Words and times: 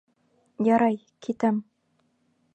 Ярай, 0.67 0.97
китәм. 1.27 1.61